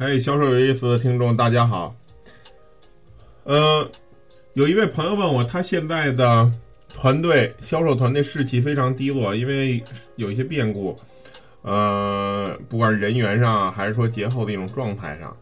[0.00, 1.92] 嘿，销售有意思的听众，大家好。
[3.42, 3.90] 呃，
[4.52, 6.48] 有一位朋友问我，他现在的
[6.94, 9.82] 团队销售团队士气非常低落，因为
[10.14, 10.96] 有一些变故。
[11.62, 15.36] 呃，不管人员上，还是说节后的一种状态上。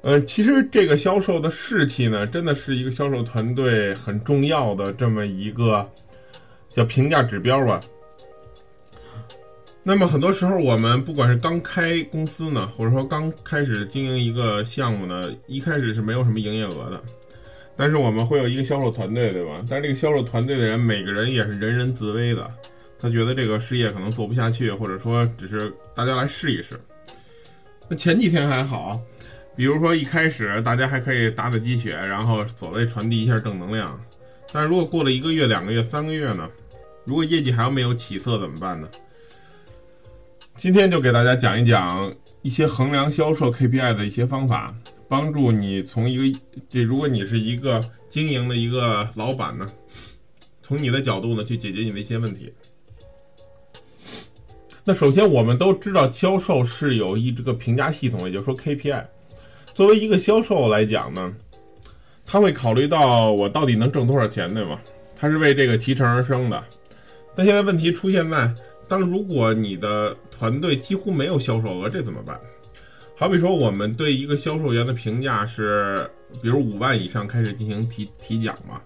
[0.00, 5.86] 呃，其实这个销售的士气呢，真的是一个销售团队很重要的这么一个
[6.70, 7.78] 叫评价指标吧。
[9.84, 17.02] 那么很多时候，我们不管是刚开公司呢，或者说刚开始经营一个项目呢，一开始是没有什么营业额的，
[17.76, 19.64] 但是我们会有一个销售团队，对吧？
[19.68, 22.48] 但是这个销售团队的人，每个人也是人人自危的，
[22.96, 26.78] 他觉得这个事业可能做不下去，或者说只是大家来试一试。
[27.88, 29.00] 那前几天还好，
[29.56, 34.00] 比如说一开始大家还可以打打鸡血，然后所谓传递一下正能量，
[34.52, 36.48] 但如果过了一个月、两个月、三个月呢？
[37.04, 38.88] 如果业绩还没有起色怎么办呢？
[40.54, 44.72] 今天就给大家讲一讲一些衡量销售 KPI 的一些方法，
[45.08, 49.66] 帮助你从一个这，如果你是一个经营的一个老板呢，
[50.62, 52.52] 从你的角度呢去解决你的一些问题。
[54.84, 59.04] 那首先我们都知道，销售是有一这个评价系统，也就是说 KPI。
[59.74, 61.34] 作为一个销售来讲呢，
[62.26, 64.78] 他会考虑到我到底能挣多少钱，对吗？
[65.18, 66.62] 他是为这个提成而生的。
[67.34, 68.54] 但现在问题出现在。
[68.88, 72.38] 当如果你的团队几乎没有销售额，这怎么办？
[73.16, 76.10] 好比说，我们对一个销售员的评价是，
[76.42, 78.82] 比如五万以上开始进行提提奖嘛。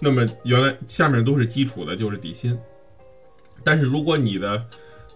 [0.00, 2.56] 那么原来下面都是基础的，就是底薪。
[3.64, 4.64] 但是如果你的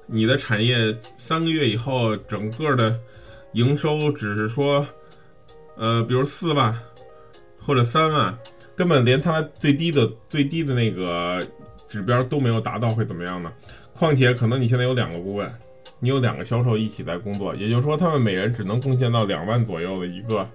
[0.06, 2.98] 你的产业三个月以后整个的
[3.52, 4.86] 营收只是说，
[5.76, 6.76] 呃，比如四万
[7.60, 8.36] 或者三万，
[8.74, 11.46] 根本连他最低的最低的那个。
[11.92, 13.52] 指标都没有达到会怎么样呢？
[13.92, 15.46] 况且可能你现在有两个顾问，
[16.00, 20.50] 你有两个销售一起在工作，也就是说他们每人只能贡献到两万左右的一个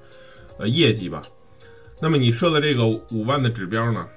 [0.57, 1.21] 呃业绩吧。
[2.01, 4.07] 那么你设的这个五万的指标呢，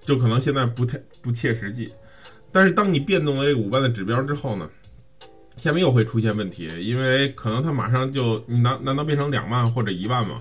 [0.00, 1.92] 就可能现在不太不切实际。
[2.52, 4.70] 但是当你变动了这个五万的指标之后呢，
[5.56, 10.38] 下面又会出现问题，因为可能它马上就你难难道变成两万或者一万吗？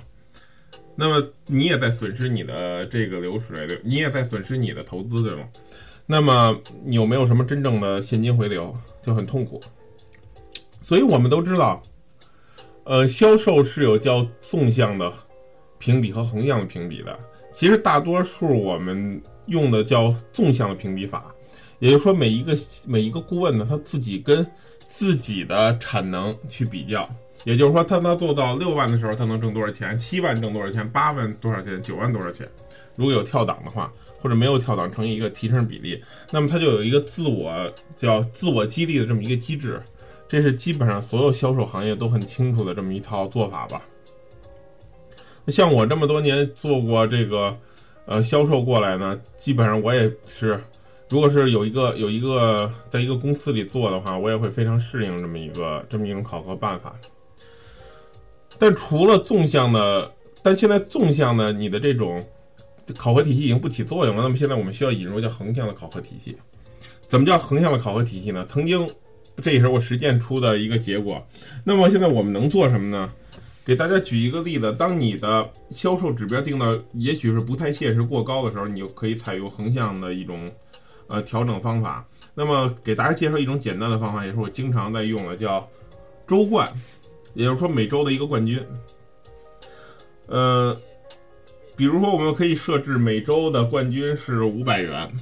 [0.96, 5.44] 那么你也在损失你的这个流水，对，你也在损失你的投资，对吗？
[6.08, 6.56] 那么
[6.86, 9.62] 有没有什么真正的现金回流就很痛苦，
[10.82, 11.82] 所以我们都知道，
[12.84, 15.12] 呃，销售是有叫纵向的
[15.80, 17.18] 评比和横向的评比的。
[17.52, 21.34] 其实大多数我们用的叫纵向的评比法，
[21.80, 22.54] 也就是说每一个
[22.86, 24.46] 每一个顾问呢，他自己跟
[24.88, 27.10] 自己的产能去比较，
[27.46, 29.98] 也就是说，他他做到六万的时候，他能挣多少钱？
[29.98, 30.86] 七万挣多少钱？
[30.92, 31.82] 八万多少钱？
[31.82, 32.46] 九万多少钱？
[32.98, 33.90] 如果有跳档的话。
[34.18, 36.02] 或者没有跳档成一个提成比例，
[36.32, 39.80] 那么他就有一个自我叫自我激励的这么一个机制，
[40.28, 43.84] 这是基本上所有销售行业都很清楚的这么一套做法吧。
[45.50, 47.56] 像我这么多年做过这个
[48.08, 50.60] 呃销售过来呢，基本上我也是，
[51.08, 56.96] 如果是有一个有一个在一个公司里做的话，我也会非常适应这么一个这么一种考核办法。
[58.58, 60.12] 但除了纵向的，
[60.42, 62.24] 但现在纵向的你的这种。
[63.00, 66.38] 考核体系已经不起作用了，那么现在我们需要引入叫横向的考核体系。
[67.08, 68.46] 怎么叫横向的考核体系呢？
[68.48, 68.88] 曾经，
[69.42, 71.20] 这也是我实践出的一个结果。
[71.64, 73.12] 那么现在我们能做什么呢？
[73.66, 80.52] 给大家举一个例子：当你的销售指标定到也许是不太现实、过高的时候，你就可以采用横向的一种
[81.08, 82.08] 呃调整方法。
[82.36, 85.68] 那么给大家介绍一种简单的方法，也是我经常在用的，叫
[86.28, 86.72] 周冠，
[87.36, 88.60] 也就是说每周的一个冠军。
[90.26, 90.76] 呃。
[91.78, 95.14] 比如说，我们可以设置每周的冠军是五百元，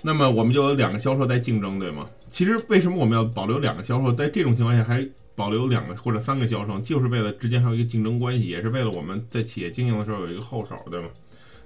[0.00, 2.08] 那么我们就有两个销售在竞争，对吗？
[2.30, 4.12] 其实为什么我们要保留两个销售？
[4.12, 5.04] 在这种情况下还
[5.34, 11.08] 保留两个或者三个销售，就是为了之间还有一个竞争关系，也是为了我们在企业经营的时候有一个后手，对吗？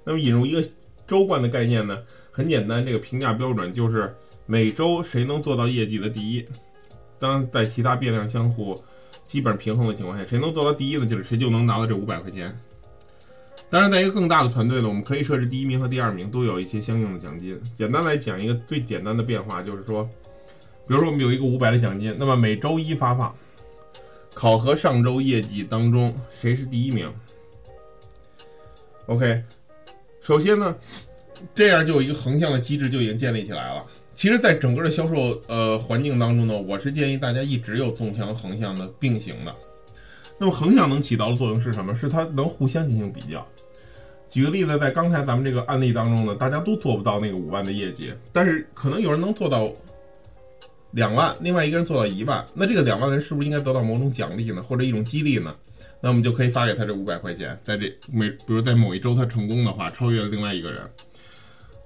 [0.03, 0.67] 那么引入一个
[1.05, 2.01] 周冠的概念呢，
[2.31, 4.11] 很简单，这个评价标准就是
[4.47, 6.43] 每周谁能做到业绩的第一。
[7.19, 8.83] 当在其他变量相互
[9.27, 11.05] 基本平衡的情况下，谁能做到第一呢？
[11.05, 12.57] 就是谁就能拿到这五百块钱。
[13.69, 17.61] 当然，在一个更大的团队呢，我们可以设置第一名和第二名都有一些相应的奖金。
[17.75, 20.05] 简单来讲，一个最简单的变化就是说，
[20.87, 23.35] 比如说我们有一个五百的奖金，那么每周一发放，
[24.33, 27.13] 考核上周业绩当中谁是第一名。
[29.07, 29.43] OK，
[30.21, 30.73] 首先呢，
[31.53, 33.83] 这样就有一个横向的机制就已经建立起来了。
[34.17, 39.55] 其实，在整个的销售呃环境当中呢，我是建议大家一直有纵向横向的并行的。
[40.39, 41.93] 那么横向能起到的作用是什么？
[41.93, 43.47] 是它能互相进行比较。
[44.27, 49.71] 举个例子，在刚才咱们这个案例当中呢，大家都做不到那个五万的业绩，但是可能有人能做到
[50.93, 55.55] 两万，另外一个人做到一万，那这个两万的人是不是应该得到某种奖励呢，或者一种激励呢？
[56.01, 60.81] 那我们就可以发给他这五百块钱，在这每比如在某一周他成功的话，超越了另外一个人。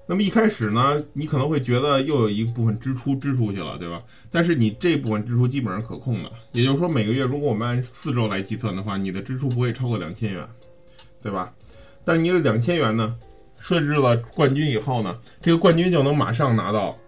[0.04, 4.02] 那么一开始呢，你可能会觉得又有一部分支出支出去了，对吧？
[4.30, 10.46] 但是你这部分支出基本上可控的，也就是说每个月如果我们按四周来计算的话，你的支出不会超过两千元，
[11.22, 11.54] 对吧？
[12.04, 13.16] 但你这两千元呢，
[13.58, 16.98] 设置了冠军以后呢，这个冠军就能马上拿到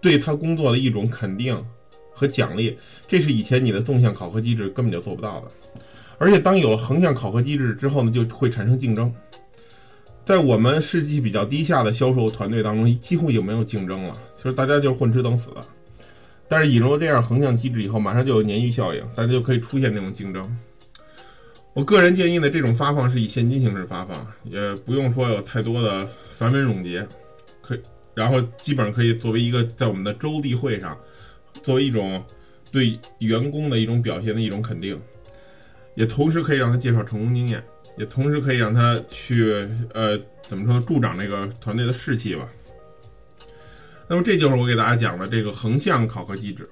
[0.00, 1.60] 对他工作的一种肯定
[2.12, 2.78] 和奖励，
[3.08, 5.48] 这是以前你的纵向考核机制根本就做不到的。
[6.18, 9.12] 而且当有了横向考核机制之后呢，就会产生竞争。
[10.26, 15.52] 在我们士气比较低下的销售团队当中，几乎就没有竞争了，就是大家就是混吃等死。
[16.48, 20.58] 但是引入这样横向机制以后，马上就有鲶鱼效应，大家就可以出现这种竞争。
[21.74, 27.06] 我个人建议呢，这种发放是以现金形式发放，也不用说有太多的繁文缛节，
[27.62, 27.80] 可以
[28.12, 30.98] 然后基本上可以作为一个在我们的周例会上，
[31.62, 32.20] 作为一种
[32.72, 35.00] 对员工的一种表现的一种肯定，
[35.94, 37.62] 也同时可以让他介绍成功经验。
[37.96, 42.48] 也同时可以让他去，呃，怎么说，助长这个团队的士气吧。
[44.08, 46.68] 那么这就是我给大家讲的这个横向考核机制。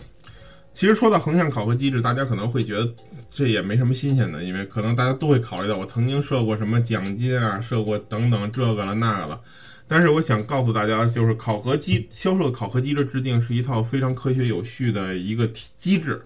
[0.73, 2.93] 其实说到横向考核机制，大家可能会觉得
[3.33, 9.41] 这也没什么新鲜的，因为可能大家都会考虑到我曾经设过什么奖金啊，设过等等这个了那个了。
[9.87, 16.21] 但是我想告诉大家，就是考核机销售考核机制制定是一套非常科学有序的一个机制。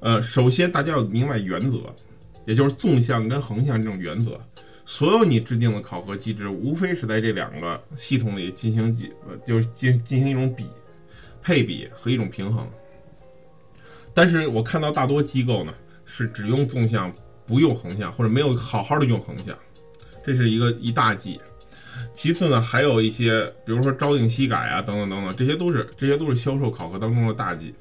[0.00, 1.78] 呃，首先大家要明白原则。
[2.44, 4.40] 也就是纵向跟横向这种原则，
[4.84, 9.10] 所有你制定的考核机制，无非是在这两个系统里进行几，
[9.46, 10.66] 就是进进行一种比
[11.42, 12.68] 配比和一种平衡。
[14.12, 15.72] 但是我看到大多机构呢，
[16.04, 17.12] 是只用纵向
[17.46, 19.56] 不用横向，或者没有好好的用横向，
[20.24, 21.40] 这是一个一大忌。
[22.12, 27.74] 其次呢，还有一些，比如说朝令夕改啊，等等等等，这些都是这些都是销售考核当中的大忌。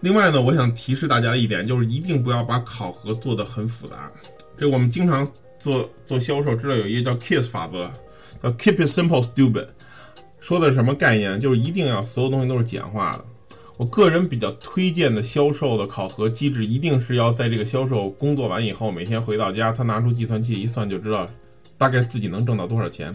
[0.00, 4.10] 另外呢，我想提示大家一点，就是一定不要把考核做得很复杂。
[4.56, 7.90] 这我们经常做做销售，知道有一个叫 KISS 法则，
[8.40, 9.68] 叫 Keep it simple, stupid。
[10.40, 11.38] 说的是什么概念？
[11.40, 13.24] 就是一定要所有东西都是简化的。
[13.76, 21.28] 我个人比较推荐的销售的考核机制，一定是要在这个销售工作完以后，每天回到家，他拿出计算器一算，就知道
[21.76, 23.12] 大概自己能挣到多少钱。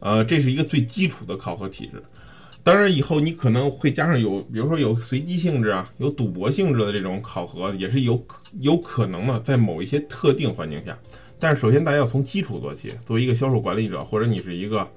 [0.00, 2.02] 呃，这是一个最基础的考核体制。
[2.64, 8.26] 当然，以后你可能会加上有，比如说有随机性质啊，有赌博性质的这种考核，也是有
[8.60, 10.98] 有可能的，在某一些特定环境下。
[11.38, 12.94] 但是，首先大家要从基础做起。
[13.04, 14.88] 作为一个销售管理者，或者你是一个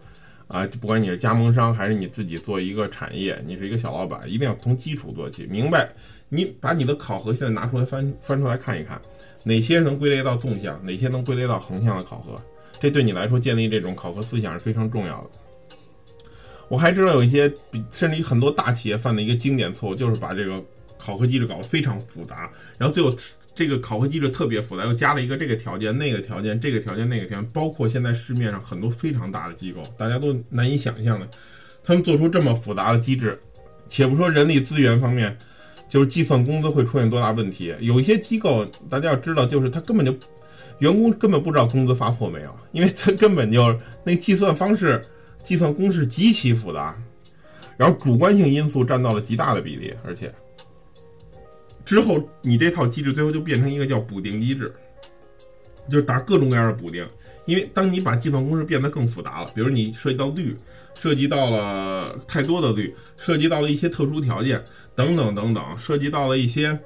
[0.48, 5.46] 啊，不管你是加盟商还是你自己做一个产业，你是一个小老板，一定要从基础做起。
[5.48, 5.90] 明白？
[6.30, 8.98] 你把你的考核现在拿出来翻翻出来看一看，
[9.44, 12.42] 哪些能归类到纵向，哪些能归类到横向的考核，
[12.80, 15.30] 这对你来说建立这种考核思想是非常重要的。
[16.70, 20.62] 我还知道有一些比，甚至于很多大企业犯的一个经典错误，就是把这个
[20.98, 23.16] 考核机制搞得非常复杂，然后最后
[23.56, 31.28] 这个考核机制特别复杂，又加了一个这个条件、那个条件、这个条件、那个条件，包括现在市面上很多非常大的机构，大家都难以想象的，
[31.84, 33.40] 他们做出这么复杂的机制，
[33.88, 35.38] 且不说人力资源方面，
[35.88, 37.74] 就是计算工资会出现多大问题。
[37.80, 40.14] 有一些机构，大家要知道，就是他根本就
[40.80, 45.02] 员工根本不知道工资发错没有，因为他根本就那计算方式。
[45.48, 47.02] 计算公式极其复杂，
[47.78, 50.30] 然后主观性因素占到了极大的比例，而且
[51.86, 54.76] 之后你这套机制最后就变成一个叫补丁机制，
[55.90, 57.08] 就是打各种各样的补丁。
[57.46, 60.54] 因为当你把计算公式变得更复杂了，比如你涉及到率，
[61.00, 64.62] 涉及到了太多的率，涉及到了一些特殊条件
[64.96, 66.78] 等等等等，涉及到了一些，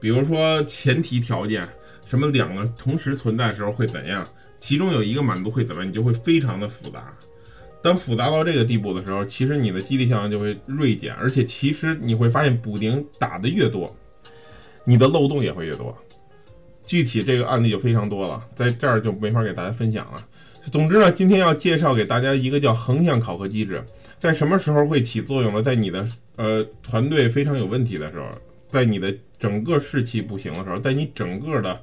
[0.00, 1.64] 比如说前提条件，
[2.04, 4.26] 什么两个同时存在的时候会怎样，
[4.58, 7.14] 其中有一个满足会怎么样，你就会非常的复杂。
[7.82, 13.94] 当复杂到这个地步的时候，其实你的激励效应就会锐减，而且其实你会发现补丁打的越多，
[14.84, 15.96] 你的漏洞也会越多。
[16.84, 20.26] 具体这个案例就非常多了，在这儿就没法给大家分享了。
[20.70, 23.82] 总之呢，今天要介绍给大家一个叫横向考核机制，
[24.18, 25.62] 在什么时候会起作用呢？
[25.62, 28.26] 在你的呃团队非常有问题的时候，
[28.68, 31.80] 在你的整个士气不行的时候，在你整个的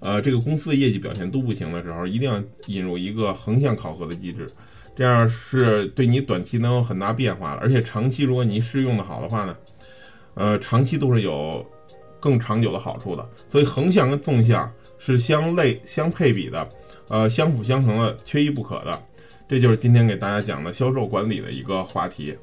[0.00, 4.48] 呃这个公司的业绩表现都不行的时候，一定要引入一个横向考核的机制。
[4.96, 9.54] 这样是对你短期能有很大变化的，而且长期如果你试用的好的话呢，
[10.34, 11.64] 呃，长期都是有
[12.18, 13.28] 更长久的好处的。
[13.46, 16.66] 所以横向跟纵向是相类相配比的，
[17.08, 19.02] 呃，相辅相成的，缺一不可的。
[19.46, 22.34] 这就是今天给大家讲的销售管理的一个话题，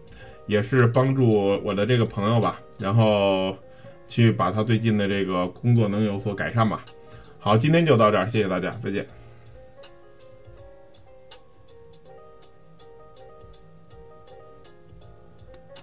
[0.46, 3.58] 也是帮助我的这个朋友吧，然后
[4.08, 6.86] 去把他最近的这个工作能有所改善吧。
[7.40, 9.06] 好，今天就到这儿，谢谢大家，再见。